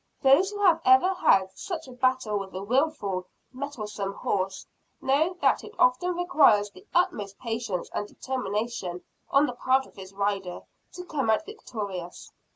Those 0.23 0.49
who 0.49 0.59
have 0.63 0.81
ever 0.83 1.13
had 1.13 1.51
such 1.53 1.87
a 1.87 1.91
battle 1.91 2.39
with 2.39 2.55
a 2.55 2.63
wilful, 2.63 3.27
mettlesome 3.53 4.13
horse, 4.15 4.65
know 4.99 5.35
that 5.41 5.63
it 5.63 5.75
often 5.77 6.15
requires 6.15 6.71
the 6.71 6.87
utmost 6.91 7.37
patience 7.37 7.87
and 7.93 8.07
determination 8.07 9.03
on 9.29 9.45
the 9.45 9.53
part 9.53 9.85
of 9.85 9.95
his 9.97 10.11
rider, 10.11 10.61
to 10.93 11.05
come 11.05 11.29
out 11.29 11.45
victorious. 11.45 12.31